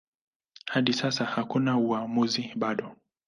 [0.65, 2.95] Hadi sasa hakuna uamuzi bado.